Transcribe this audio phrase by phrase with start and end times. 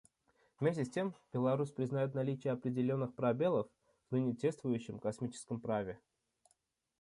[0.59, 3.67] Вместе с тем, Беларусь признает наличие определенных пробелов
[4.09, 5.99] в ныне действующем космическом праве.